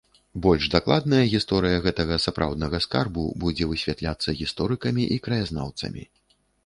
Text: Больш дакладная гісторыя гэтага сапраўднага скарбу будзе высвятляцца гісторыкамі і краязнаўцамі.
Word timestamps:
Больш 0.43 0.63
дакладная 0.75 1.19
гісторыя 1.33 1.81
гэтага 1.83 2.17
сапраўднага 2.25 2.77
скарбу 2.85 3.25
будзе 3.45 3.67
высвятляцца 3.75 4.35
гісторыкамі 4.41 5.03
і 5.17 5.19
краязнаўцамі. 5.29 6.03